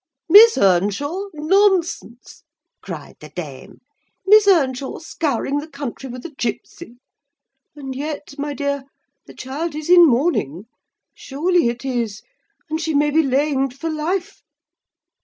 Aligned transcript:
"'Miss 0.27 0.57
Earnshaw? 0.57 1.27
Nonsense!' 1.31 2.41
cried 2.81 3.17
the 3.19 3.29
dame; 3.29 3.81
'Miss 4.25 4.47
Earnshaw 4.47 4.97
scouring 4.97 5.59
the 5.59 5.67
country 5.67 6.09
with 6.09 6.25
a 6.25 6.31
gipsy! 6.31 6.97
And 7.75 7.95
yet, 7.95 8.33
my 8.39 8.55
dear, 8.55 8.85
the 9.27 9.35
child 9.35 9.75
is 9.75 9.91
in 9.91 10.07
mourning—surely 10.07 11.67
it 11.69 11.85
is—and 11.85 12.81
she 12.81 12.95
may 12.95 13.11
be 13.11 13.21
lamed 13.21 13.75
for 13.77 13.91
life! 13.91 14.41